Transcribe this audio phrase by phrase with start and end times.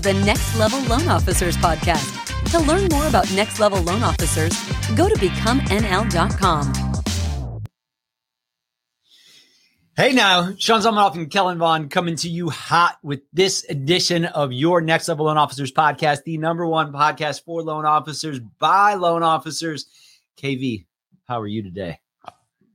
[0.00, 2.50] is the Next Level Loan Officers Podcast.
[2.52, 4.52] To learn more about Next Level Loan Officers,
[4.94, 6.72] go to becomenl.com.
[9.96, 14.52] Hey now, Sean Zalmanoff and Kellen Vaughan coming to you hot with this edition of
[14.52, 19.22] your Next Level Loan Officers podcast, the number one podcast for loan officers by loan
[19.22, 19.86] officers.
[20.40, 20.86] KV,
[21.26, 21.98] how are you today?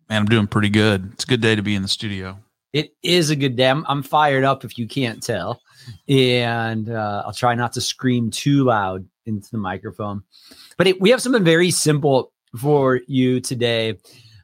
[0.10, 1.14] Man, I'm doing pretty good.
[1.14, 2.40] It's a good day to be in the studio.
[2.76, 3.70] It is a good day.
[3.70, 5.62] I'm, I'm fired up if you can't tell.
[6.10, 10.24] And uh, I'll try not to scream too loud into the microphone.
[10.78, 13.98] But it, we have something very simple for you today.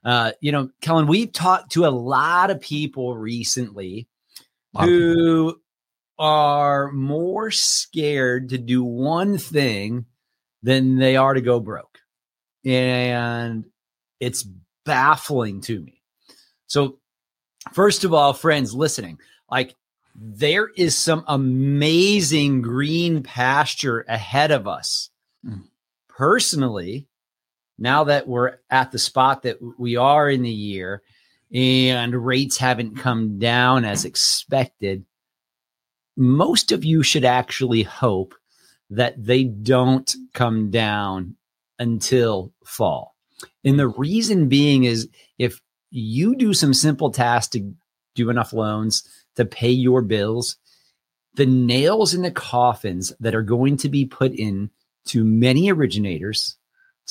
[0.06, 4.08] Uh, you know, Kellen, we've talked to a lot of people recently
[4.80, 5.62] who people.
[6.18, 10.06] are more scared to do one thing
[10.64, 12.00] than they are to go broke.
[12.64, 13.66] And
[14.22, 14.48] it's
[14.86, 16.02] baffling to me.
[16.68, 17.01] So,
[17.74, 19.76] first of all, friends listening, like
[20.16, 25.10] there is some amazing green pasture ahead of us.
[25.46, 25.64] Mm.
[26.08, 27.08] Personally,
[27.78, 31.02] now that we're at the spot that we are in the year
[31.54, 35.06] and rates haven't come down as expected,
[36.16, 38.36] most of you should actually hope
[38.90, 41.36] that they don't come down
[41.80, 43.16] until fall.
[43.64, 45.10] And the reason being is
[45.40, 47.74] if you do some simple tasks to
[48.16, 50.58] do enough loans to pay your bills,
[51.36, 54.70] the nails in the coffins that are going to be put in
[55.06, 56.58] to many originators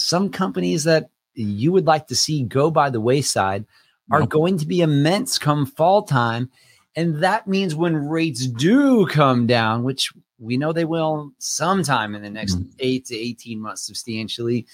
[0.01, 3.65] some companies that you would like to see go by the wayside
[4.11, 4.31] are nope.
[4.31, 6.51] going to be immense come fall time.
[6.97, 12.23] And that means when rates do come down, which we know they will sometime in
[12.23, 12.73] the next mm.
[12.81, 14.67] eight to 18 months substantially,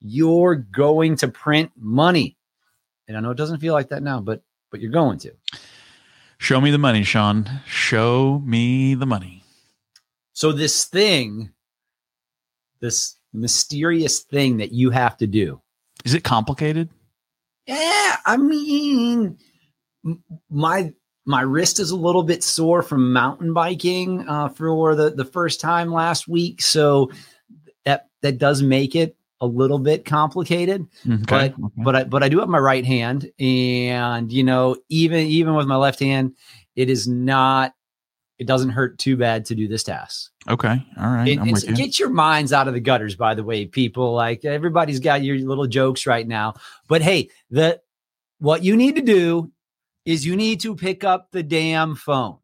[0.00, 2.36] you're going to print money.
[3.08, 5.32] And I know it doesn't feel like that now, but but you're going to.
[6.38, 7.48] Show me the money, Sean.
[7.66, 9.44] Show me the money.
[10.32, 11.52] So this thing,
[12.80, 15.60] this mysterious thing that you have to do.
[16.04, 16.88] Is it complicated?
[17.66, 19.38] Yeah, I mean,
[20.50, 20.92] my
[21.24, 25.60] my wrist is a little bit sore from mountain biking uh, for the the first
[25.60, 27.10] time last week, so
[27.84, 30.86] that that does make it a little bit complicated.
[31.04, 31.24] Mm-hmm.
[31.24, 31.24] Okay.
[31.26, 31.82] But okay.
[31.84, 35.66] but I but I do have my right hand, and you know even even with
[35.66, 36.36] my left hand,
[36.76, 37.74] it is not
[38.38, 40.30] it doesn't hurt too bad to do this task.
[40.48, 40.84] Okay.
[40.98, 41.28] All right.
[41.28, 41.74] It, you.
[41.74, 44.14] Get your minds out of the gutters, by the way, people.
[44.14, 46.54] Like everybody's got your little jokes right now.
[46.88, 47.80] But hey, the
[48.38, 49.52] what you need to do
[50.04, 52.38] is you need to pick up the damn phone.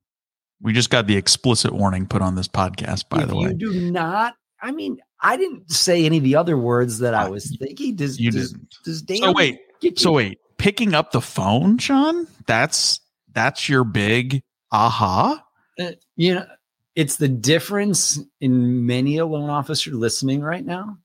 [0.60, 3.48] We just got the explicit warning put on this podcast, by if the way.
[3.48, 7.28] You do not, I mean, I didn't say any of the other words that I
[7.28, 7.96] was thinking.
[7.96, 8.74] Does you does, didn't.
[8.84, 9.60] Does so wait.
[9.96, 12.26] So wait, picking up the phone, Sean?
[12.46, 13.00] That's
[13.32, 14.42] that's your big
[14.72, 15.44] aha?
[15.78, 16.46] Uh, you know,
[16.94, 20.98] it's the difference in many a loan officer listening right now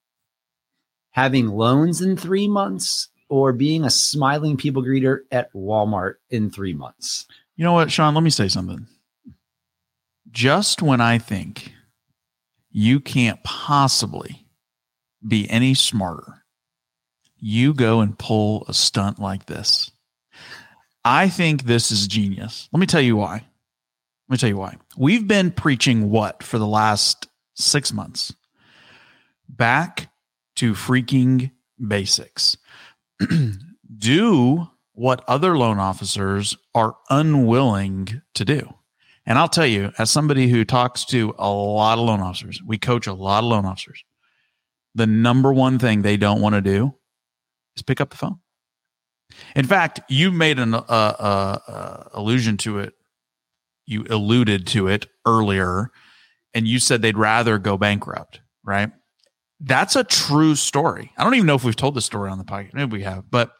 [1.13, 6.73] having loans in three months or being a smiling people greeter at Walmart in three
[6.73, 7.25] months.
[7.55, 8.13] You know what, Sean?
[8.13, 8.87] Let me say something.
[10.31, 11.71] Just when I think
[12.73, 14.47] you can't possibly
[15.25, 16.43] be any smarter,
[17.37, 19.91] you go and pull a stunt like this.
[21.05, 22.67] I think this is genius.
[22.73, 23.33] Let me tell you why.
[23.33, 24.77] Let me tell you why.
[24.97, 28.33] We've been preaching what for the last six months?
[29.47, 30.09] Back
[30.55, 31.51] to freaking
[31.85, 32.57] basics.
[33.97, 38.73] do what other loan officers are unwilling to do.
[39.25, 42.77] And I'll tell you, as somebody who talks to a lot of loan officers, we
[42.77, 44.03] coach a lot of loan officers.
[44.95, 46.95] The number one thing they don't want to do
[47.75, 48.39] is pick up the phone.
[49.55, 52.93] In fact, you made an uh, uh, uh, allusion to it
[53.85, 55.89] you alluded to it earlier
[56.53, 58.91] and you said they'd rather go bankrupt, right?
[59.59, 61.11] That's a true story.
[61.17, 62.73] I don't even know if we've told this story on the podcast.
[62.73, 63.51] Maybe we have, but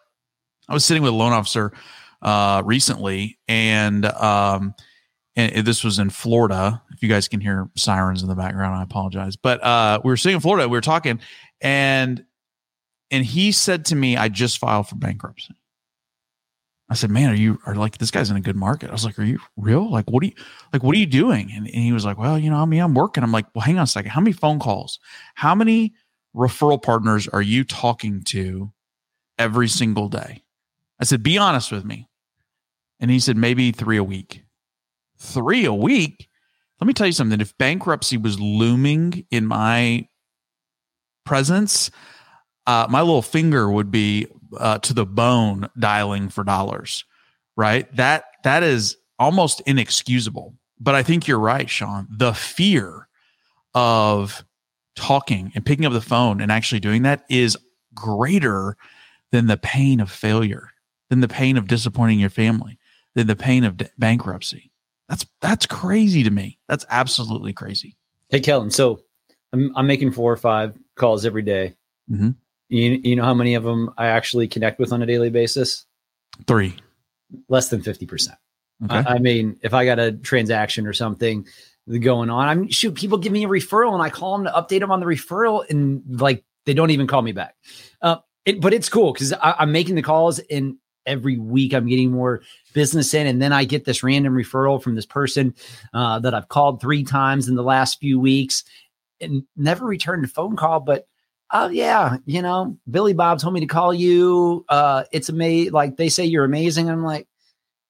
[0.68, 1.74] I was sitting with a loan officer
[2.21, 4.75] uh, recently, and um,
[5.35, 6.81] and this was in Florida.
[6.91, 9.35] If you guys can hear sirens in the background, I apologize.
[9.35, 10.68] But uh, we were sitting in Florida.
[10.68, 11.19] We were talking,
[11.62, 12.24] and
[13.09, 15.56] and he said to me, "I just filed for bankruptcy."
[16.89, 18.89] I said, man, are you are like this guy's in a good market?
[18.89, 19.89] I was like, are you real?
[19.89, 20.33] Like, what are you
[20.71, 20.83] like?
[20.83, 21.51] What are you doing?
[21.51, 23.24] And, and, he was like, well, you know, I mean, I'm working.
[23.24, 24.12] I'm like, well, hang on a second.
[24.12, 25.00] How many phone calls?
[25.33, 25.94] How many
[26.35, 28.71] referral partners are you talking to
[29.39, 30.44] every single day?
[31.00, 32.09] I said, be honest with me.
[33.00, 34.44] And he said, maybe three a week.
[35.18, 36.30] Three a week.
[36.80, 37.39] Let me tell you something.
[37.39, 40.07] If bankruptcy was looming in my
[41.25, 41.92] presence,
[42.68, 44.27] uh, my little finger would be
[44.57, 47.06] uh, to the bone dialing for dollars,
[47.56, 47.94] right?
[47.95, 50.56] That that is almost inexcusable.
[50.80, 52.07] But I think you're right, Sean.
[52.09, 53.07] The fear
[53.74, 54.44] of
[54.95, 57.57] talking and picking up the phone and actually doing that is
[57.95, 58.77] greater
[59.31, 60.69] than the pain of failure,
[61.09, 62.77] than the pain of disappointing your family,
[63.16, 64.71] than the pain of bankruptcy.
[65.10, 66.60] That's that's crazy to me.
[66.68, 67.96] That's absolutely crazy.
[68.30, 68.72] Hey, Kellen.
[68.72, 69.02] So
[69.52, 71.76] I'm, I'm making four or five calls every day.
[72.12, 72.36] Mhm.
[72.70, 75.86] You, you know how many of them I actually connect with on a daily basis?
[76.48, 76.76] Three.
[77.48, 78.30] Less than 50%.
[78.86, 78.96] Okay.
[78.96, 81.46] I, I mean, if I got a transaction or something
[82.00, 84.80] going on, I'm shoot, people give me a referral and I call them to update
[84.80, 87.56] them on the referral and like they don't even call me back.
[88.02, 92.12] Uh, it, but it's cool because I'm making the calls and every week I'm getting
[92.12, 92.42] more
[92.74, 93.28] business in.
[93.28, 95.54] And then I get this random referral from this person
[95.94, 98.64] uh, that I've called three times in the last few weeks
[99.22, 100.80] and never returned a phone call.
[100.80, 101.08] But
[101.52, 104.66] oh, yeah, you know, Billy Bob told me to call you.
[104.70, 105.74] Uh, it's amazing.
[105.74, 106.90] Like they say you're amazing.
[106.90, 107.28] I'm like,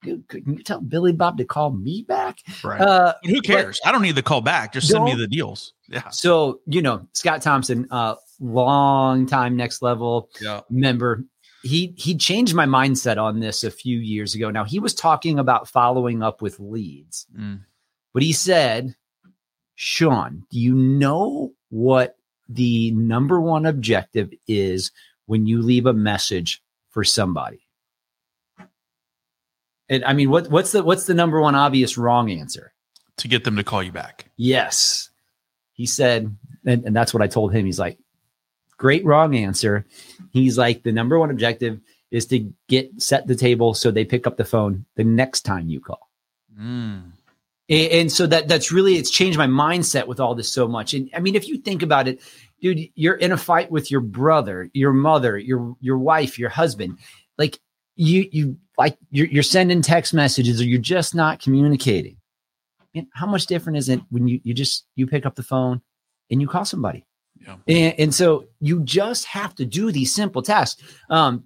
[0.03, 2.39] can you tell Billy Bob to call me back?
[2.63, 2.81] right.
[2.81, 3.79] Uh, who cares?
[3.85, 4.73] I don't need the call back.
[4.73, 5.73] Just send me the deals.
[5.87, 6.09] Yeah.
[6.09, 10.61] so, you know, Scott Thompson, uh, long time next level Yeah.
[10.69, 11.23] member.
[11.63, 14.51] He he changed my mindset on this a few years ago.
[14.51, 17.61] Now he was talking about following up with leads, Mm.
[18.13, 18.95] but he said,
[19.75, 22.17] "Sean, do you know what
[22.49, 24.91] the number one objective is
[25.25, 27.61] when you leave a message for somebody?"
[29.89, 32.73] And I mean, what what's the what's the number one obvious wrong answer?
[33.17, 34.31] To get them to call you back.
[34.37, 35.09] Yes.
[35.73, 37.65] He said, and, and that's what I told him.
[37.65, 37.97] He's like,
[38.83, 39.85] great wrong answer.
[40.31, 41.79] He's like, the number one objective
[42.11, 45.69] is to get set the table so they pick up the phone the next time
[45.69, 46.09] you call.
[46.59, 47.13] Mm.
[47.69, 50.93] And, and so that that's really it's changed my mindset with all this so much.
[50.93, 52.19] And I mean, if you think about it,
[52.61, 56.97] dude, you're in a fight with your brother, your mother, your your wife, your husband.
[57.37, 57.59] Like
[57.95, 62.17] you you like you're you're sending text messages or you're just not communicating.
[62.93, 65.81] Man, how much different is it when you you just you pick up the phone
[66.29, 67.05] and you call somebody?
[67.67, 70.81] And, and so you just have to do these simple tasks.
[71.09, 71.45] Um,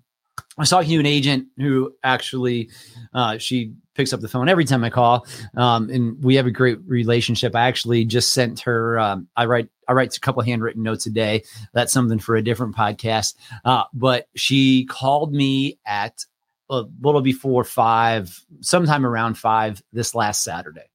[0.57, 2.69] I was talking to an agent who actually
[3.13, 6.51] uh, she picks up the phone every time I call, um, and we have a
[6.51, 7.55] great relationship.
[7.55, 8.99] I actually just sent her.
[8.99, 11.43] Um, I write I write a couple handwritten notes a day.
[11.73, 13.35] That's something for a different podcast.
[13.65, 16.25] Uh, but she called me at
[16.69, 20.89] a little before five, sometime around five this last Saturday.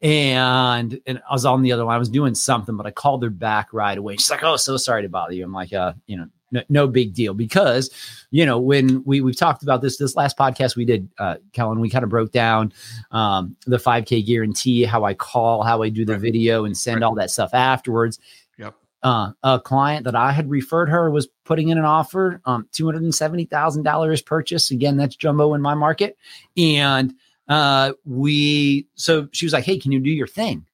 [0.00, 1.96] And and I was on the other line.
[1.96, 4.14] I was doing something, but I called her back right away.
[4.16, 6.86] She's like, "Oh, so sorry to bother you." I'm like, "Uh, you know, no, no
[6.86, 7.90] big deal." Because
[8.30, 11.80] you know, when we we've talked about this this last podcast we did, uh, Kellen,
[11.80, 12.72] we kind of broke down
[13.10, 16.22] um, the 5K guarantee, how I call, how I do the Right.
[16.22, 17.02] video, and send Right.
[17.06, 18.20] all that stuff afterwards.
[18.56, 18.76] Yep.
[19.02, 22.86] Uh, a client that I had referred her was putting in an offer, um, two
[22.86, 24.70] hundred and seventy thousand dollars purchase.
[24.70, 26.16] Again, that's jumbo in my market,
[26.56, 27.14] and
[27.48, 28.86] uh, we.
[28.94, 30.66] So she was like, "Hey, can you do your thing?"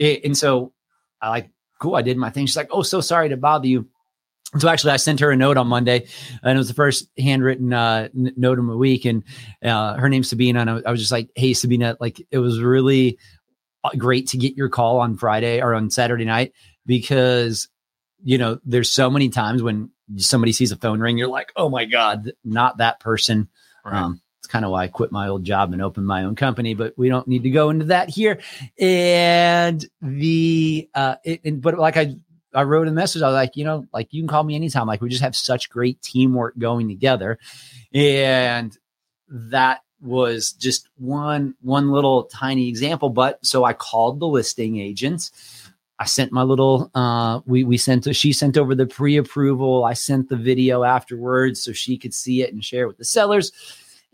[0.00, 0.72] A- and so
[1.20, 1.50] I like,
[1.80, 1.94] cool.
[1.94, 2.46] I did my thing.
[2.46, 3.86] She's like, "Oh, so sorry to bother you."
[4.52, 6.06] And so actually, I sent her a note on Monday,
[6.42, 9.04] and it was the first handwritten uh, n- note of the week.
[9.04, 9.24] And
[9.64, 12.60] uh, her name's Sabina, and I, I was just like, "Hey, Sabina, like it was
[12.60, 13.18] really
[13.84, 16.52] uh, great to get your call on Friday or on Saturday night
[16.86, 17.68] because
[18.22, 21.68] you know there's so many times when somebody sees a phone ring, you're like, oh
[21.68, 23.48] my god, not that person."
[23.84, 24.00] Right.
[24.00, 26.74] Um, it's kind of why I quit my old job and opened my own company,
[26.74, 28.38] but we don't need to go into that here.
[28.78, 32.14] And the uh, it, and, but like I
[32.54, 33.22] I wrote a message.
[33.22, 34.86] I was like, you know, like you can call me anytime.
[34.86, 37.40] Like we just have such great teamwork going together,
[37.92, 38.76] and
[39.28, 43.10] that was just one one little tiny example.
[43.10, 45.32] But so I called the listing agents.
[45.98, 49.84] I sent my little uh we we sent she sent over the pre-approval.
[49.84, 53.04] I sent the video afterwards so she could see it and share it with the
[53.04, 53.50] sellers.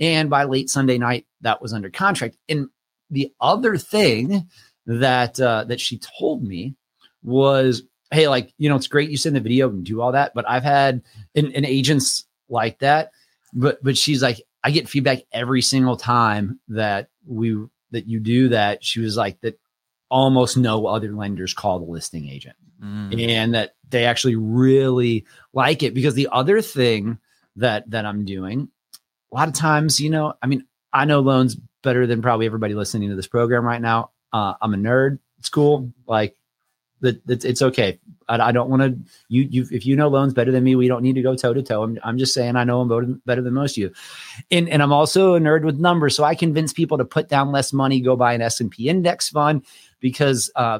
[0.02, 2.37] And by late Sunday night, that was under contract.
[2.49, 2.68] And
[3.09, 4.49] the other thing
[4.85, 6.75] that uh that she told me
[7.23, 10.32] was, hey, like, you know, it's great you send the video and do all that,
[10.35, 11.02] but I've had
[11.35, 13.12] an, an agents like that.
[13.54, 17.56] But but she's like, I get feedback every single time that we
[17.92, 18.85] that you do that.
[18.85, 19.59] She was like that
[20.11, 23.28] almost no other lenders call the listing agent Mm.
[23.28, 27.18] and that they actually really like it because the other thing
[27.54, 28.71] that that I'm doing
[29.32, 32.74] a lot of times you know I mean I know loans better than probably everybody
[32.74, 34.10] listening to this program right now.
[34.32, 36.36] Uh, I'm a nerd it's cool like
[37.00, 37.98] that it's, okay.
[38.28, 38.96] I, I don't want to
[39.28, 41.52] you you if you know loans better than me we don't need to go toe
[41.52, 43.92] to toe I'm, I'm just saying I know them better, better than most of you.
[44.52, 47.50] And and I'm also a nerd with numbers so I convince people to put down
[47.50, 49.66] less money go buy an S&P index fund
[49.98, 50.78] because uh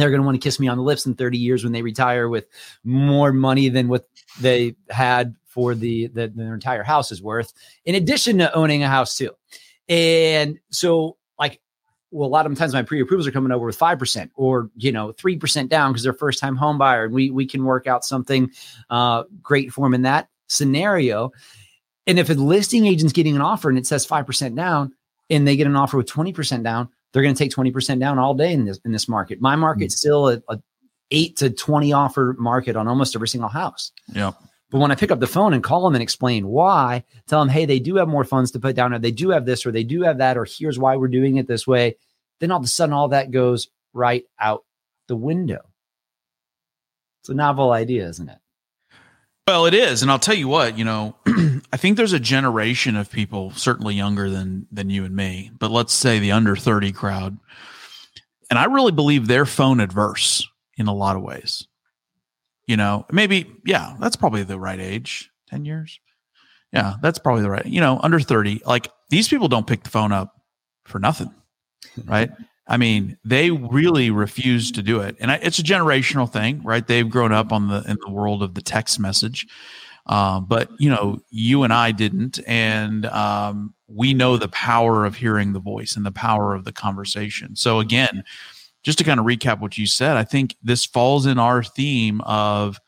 [0.00, 1.82] they're going to want to kiss me on the lips in 30 years when they
[1.82, 2.46] retire with
[2.84, 4.08] more money than what
[4.40, 7.52] they had for the, the their entire house is worth
[7.84, 9.30] in addition to owning a house too
[9.88, 11.60] and so like
[12.14, 14.92] well, a lot of times my pre-approvals are coming over with five percent or you
[14.92, 17.88] know three percent down because they're first time home buyer, and we we can work
[17.88, 18.52] out something
[18.88, 21.32] uh, great for them in that scenario.
[22.06, 24.94] And if a listing agent's getting an offer and it says five percent down,
[25.28, 28.00] and they get an offer with twenty percent down, they're going to take twenty percent
[28.00, 29.40] down all day in this in this market.
[29.40, 29.98] My market's mm-hmm.
[30.00, 30.60] still a, a
[31.12, 33.92] eight to twenty offer market on almost every single house.
[34.12, 34.32] Yeah.
[34.70, 37.48] But when I pick up the phone and call them and explain why, tell them,
[37.48, 39.70] hey, they do have more funds to put down, or they do have this, or
[39.70, 41.96] they do have that, or here's why we're doing it this way,
[42.40, 44.64] then all of a sudden all that goes right out
[45.06, 45.60] the window.
[47.20, 48.38] It's a novel idea, isn't it?
[49.46, 50.78] Well, it is, and I'll tell you what.
[50.78, 51.16] You know,
[51.72, 55.70] I think there's a generation of people, certainly younger than than you and me, but
[55.70, 57.38] let's say the under thirty crowd,
[58.48, 61.66] and I really believe they're phone adverse in a lot of ways
[62.66, 66.00] you know, maybe, yeah, that's probably the right age 10 years.
[66.72, 68.62] Yeah, that's probably the right, you know, under 30.
[68.66, 70.34] Like these people don't pick the phone up
[70.86, 71.32] for nothing,
[72.04, 72.30] right?
[72.66, 76.86] I mean, they really refuse to do it, and I, it's a generational thing, right?
[76.86, 79.46] They've grown up on the in the world of the text message,
[80.06, 85.16] um, but you know, you and I didn't, and um, we know the power of
[85.16, 87.54] hearing the voice and the power of the conversation.
[87.56, 88.24] So again,
[88.82, 92.20] just to kind of recap what you said, I think this falls in our theme
[92.22, 92.80] of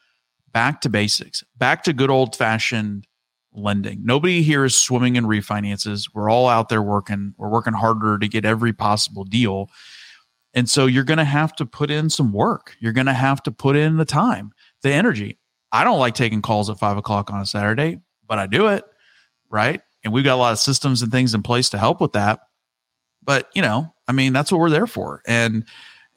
[0.52, 3.06] back to basics, back to good old fashioned
[3.56, 4.04] lending.
[4.04, 6.10] Nobody here is swimming in refinances.
[6.12, 7.34] We're all out there working.
[7.38, 9.70] We're working harder to get every possible deal.
[10.54, 12.76] And so you're going to have to put in some work.
[12.80, 15.38] You're going to have to put in the time, the energy.
[15.72, 18.84] I don't like taking calls at five o'clock on a Saturday, but I do it.
[19.50, 19.80] Right.
[20.04, 22.40] And we've got a lot of systems and things in place to help with that.
[23.22, 25.20] But, you know, I mean, that's what we're there for.
[25.26, 25.64] And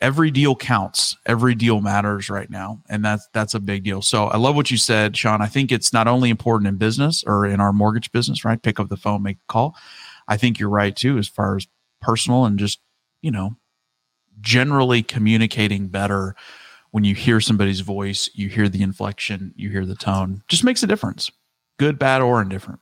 [0.02, 1.18] every deal counts.
[1.26, 2.82] Every deal matters right now.
[2.90, 4.02] And that's that's a big deal.
[4.02, 5.42] So I love what you said, Sean.
[5.42, 8.62] I think it's not only important in business or in our mortgage business, right?
[8.62, 9.76] Pick up the phone, make a call.
[10.28, 11.68] I think you're right too, as far as
[12.02, 12.80] personal and just,
[13.22, 13.56] you know,
[14.42, 16.36] generally communicating better
[16.92, 20.82] when you hear somebody's voice, you hear the inflection, you hear the tone, just makes
[20.82, 21.32] a difference.
[21.78, 22.80] Good, bad, or indifferent.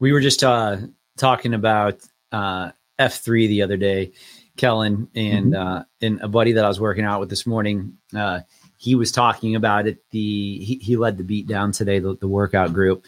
[0.00, 0.78] We were just uh,
[1.16, 2.00] talking about
[2.32, 4.12] uh, F3 the other day,
[4.58, 5.76] Kellen, and mm-hmm.
[5.78, 7.96] uh, and a buddy that I was working out with this morning.
[8.14, 8.40] Uh,
[8.76, 9.98] he was talking about it.
[10.10, 13.04] The he, he led the beat down today, the, the workout group,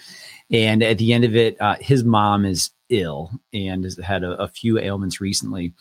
[0.50, 4.32] and at the end of it, uh, his mom is ill and has had a,
[4.42, 5.74] a few ailments recently,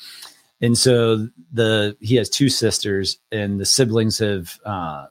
[0.62, 5.06] and so the he has two sisters, and the siblings have uh,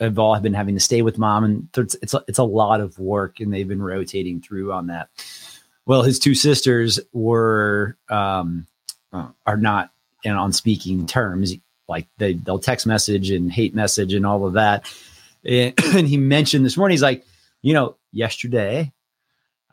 [0.00, 2.80] have all been having to stay with mom, and it's it's a, it's a lot
[2.80, 5.08] of work, and they've been rotating through on that.
[5.86, 8.66] Well, his two sisters were um,
[9.12, 9.90] uh, are not
[10.24, 11.54] in, on speaking terms.
[11.88, 14.90] Like they they'll text message and hate message and all of that.
[15.44, 17.24] And, and he mentioned this morning, he's like,
[17.62, 18.92] you know, yesterday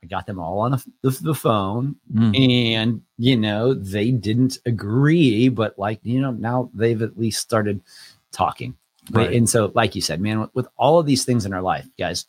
[0.03, 2.73] I got them all on the, the, the phone, mm.
[2.75, 7.81] and you know they didn't agree, but like you know now they've at least started
[8.31, 8.75] talking.
[9.09, 9.33] Right.
[9.33, 11.87] And so, like you said, man, with, with all of these things in our life,
[11.97, 12.25] guys,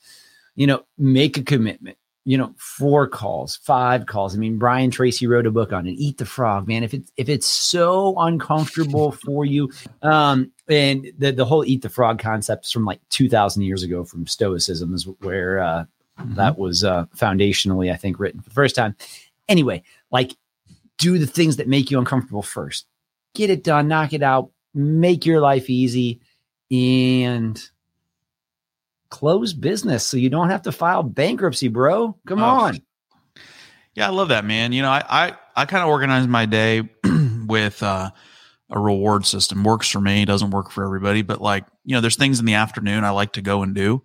[0.55, 4.35] you know, make a commitment you know, four calls, five calls.
[4.35, 5.93] I mean, Brian Tracy wrote a book on it.
[5.93, 6.85] Eat the frog, man.
[6.85, 9.71] If it's if it's so uncomfortable for you,
[10.03, 13.83] um, and the the whole eat the frog concept is from like two thousand years
[13.83, 15.85] ago from Stoicism is where uh,
[16.21, 16.35] mm-hmm.
[16.35, 18.95] that was uh, foundationally, I think, written for the first time.
[19.49, 20.37] Anyway, like
[20.99, 22.87] do the things that make you uncomfortable first.
[23.35, 26.21] Get it done, knock it out, make your life easy,
[26.71, 27.61] and
[29.13, 32.17] close business so you don't have to file bankruptcy, bro.
[32.27, 32.47] Come oh.
[32.47, 32.79] on.
[33.95, 34.73] Yeah, I love that, man.
[34.73, 36.89] You know, I I, I kind of organize my day
[37.47, 38.11] with uh,
[38.71, 39.65] a reward system.
[39.65, 42.55] Works for me, doesn't work for everybody, but like, you know, there's things in the
[42.55, 44.03] afternoon I like to go and do.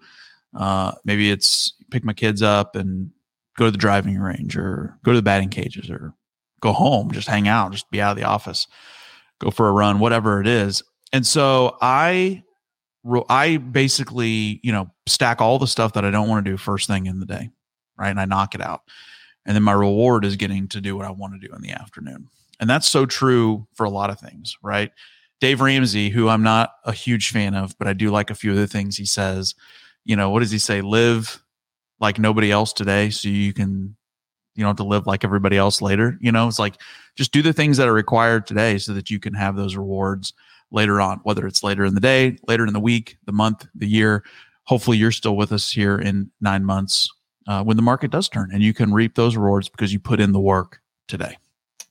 [0.54, 3.12] Uh, maybe it's pick my kids up and
[3.58, 6.14] go to the driving range or go to the batting cages or
[6.60, 8.68] go home, just hang out, just be out of the office,
[9.40, 10.84] go for a run, whatever it is.
[11.14, 12.44] And so I
[13.30, 16.88] I basically, you know, stack all the stuff that I don't want to do first
[16.88, 17.50] thing in the day,
[17.98, 18.10] right?
[18.10, 18.82] And I knock it out.
[19.46, 21.72] And then my reward is getting to do what I want to do in the
[21.72, 22.30] afternoon.
[22.60, 24.92] And that's so true for a lot of things, right?
[25.40, 28.52] Dave Ramsey, who I'm not a huge fan of, but I do like a few
[28.52, 29.56] of the things he says.
[30.04, 30.82] You know, what does he say?
[30.82, 31.44] Live
[32.00, 33.96] like nobody else today so you can
[34.56, 36.76] you know to live like everybody else later you know it's like
[37.16, 40.34] just do the things that are required today so that you can have those rewards
[40.72, 43.88] later on, whether it's later in the day, later in the week, the month, the
[43.88, 44.24] year.
[44.64, 47.10] Hopefully, you're still with us here in nine months
[47.48, 50.20] uh, when the market does turn and you can reap those rewards because you put
[50.20, 51.38] in the work today.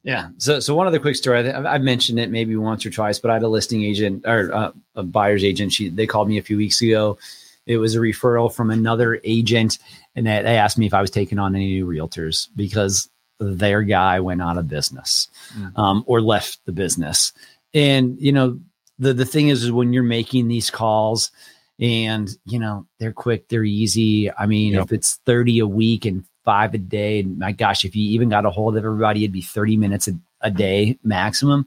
[0.02, 0.28] Yeah.
[0.38, 1.50] So, so one other quick story.
[1.50, 4.71] I've mentioned it maybe once or twice, but I had a listing agent or uh,
[4.95, 5.73] a buyer's agent.
[5.73, 7.18] She they called me a few weeks ago.
[7.66, 9.78] It was a referral from another agent,
[10.14, 13.09] and they, they asked me if I was taking on any new realtors because
[13.40, 15.28] their guy went out of business
[15.59, 15.76] mm.
[15.76, 17.33] um, or left the business.
[17.76, 18.59] And, you know,
[18.99, 21.30] the, the thing is, is when you're making these calls
[21.78, 24.33] and, you know, they're quick, they're easy.
[24.33, 24.85] I mean, yep.
[24.85, 28.30] if it's 30 a week and five a day, and my gosh, if you even
[28.30, 31.66] got a hold of everybody, it'd be 30 minutes a, a day maximum.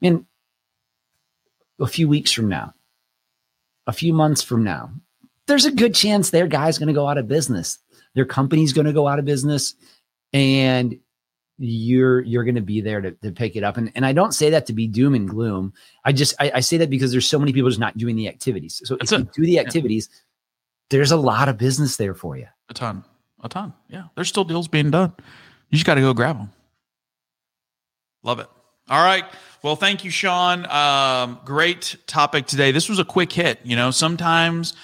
[0.00, 0.24] And
[1.80, 2.72] a few weeks from now,
[3.88, 4.92] a few months from now,
[5.48, 7.80] there's a good chance their guy's going to go out of business.
[8.14, 9.74] Their company's going to go out of business
[10.32, 10.96] and
[11.62, 13.76] you're you're going to be there to, to pick it up.
[13.76, 15.74] And, and i don't say that to be doom and gloom.
[16.04, 18.28] I just I, I say that because there's so many people just not doing the
[18.28, 18.80] activities.
[18.84, 19.24] So That's if it.
[19.36, 20.16] you do the activities yeah.
[20.88, 22.46] there's a lot of business there for you.
[22.70, 23.04] A ton.
[23.42, 23.74] A ton.
[23.88, 24.04] Yeah.
[24.14, 25.12] There's still deals being done.
[25.68, 26.50] You just got to go grab them
[28.22, 28.48] love it.
[28.88, 29.24] All right.
[29.62, 30.66] Well thank you sean.
[30.70, 32.72] Um, great topic today.
[32.72, 33.90] This was a quick hit you know?
[33.90, 34.74] Sometimes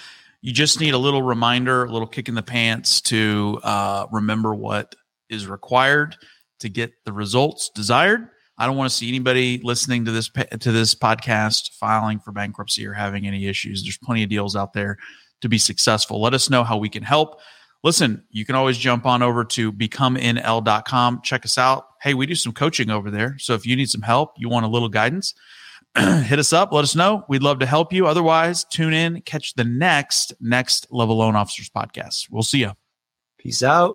[0.42, 4.54] you just need a little reminder a little kick in the pants to uh, remember
[4.54, 4.94] what
[5.30, 6.16] is required
[6.60, 8.28] to get the results desired.
[8.58, 12.86] I don't want to see anybody listening to this to this podcast filing for bankruptcy
[12.86, 13.82] or having any issues.
[13.82, 14.96] There's plenty of deals out there
[15.42, 16.20] to be successful.
[16.20, 17.40] Let us know how we can help.
[17.82, 21.20] Listen, you can always jump on over to becomenl.com.
[21.22, 21.86] Check us out.
[22.00, 23.36] Hey, we do some coaching over there.
[23.38, 25.34] So if you need some help, you want a little guidance,
[25.96, 26.72] hit us up.
[26.72, 27.24] Let us know.
[27.28, 28.06] We'd love to help you.
[28.06, 32.28] Otherwise, tune in, catch the next next level loan officers podcast.
[32.30, 32.72] We'll see you.
[33.38, 33.84] Peace out.